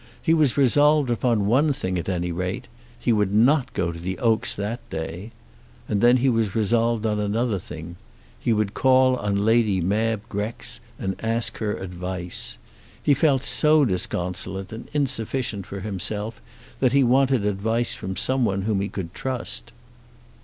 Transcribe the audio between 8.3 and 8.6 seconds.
He